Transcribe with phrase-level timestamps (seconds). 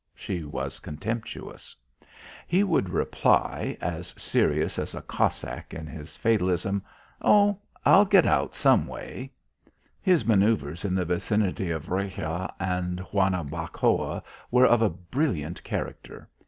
[0.15, 1.75] She was contemptuous.
[2.47, 6.81] He would reply, as serious as a Cossack in his fatalism.
[7.21, 9.31] "Oh, I'll get out some way."
[10.01, 16.27] His manoeuvres in the vicinity of Regla and Guanabacoa were of a brilliant character.